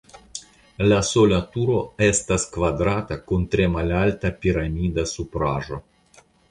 [0.91, 1.75] La sola turo
[2.07, 5.85] estas kvadrata kun tre malalta piramida supraĵo.